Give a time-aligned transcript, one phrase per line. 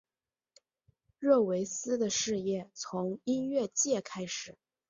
[1.19, 4.57] 热维斯的事业从音乐界开始。